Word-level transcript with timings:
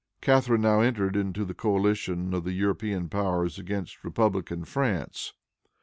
Catharine 0.19 0.61
now 0.61 0.79
entered 0.79 1.15
into 1.15 1.45
the 1.45 1.53
coalition 1.53 2.33
of 2.33 2.43
the 2.43 2.53
European 2.53 3.07
powers 3.07 3.59
against 3.59 4.03
republican 4.03 4.65
France. 4.65 5.35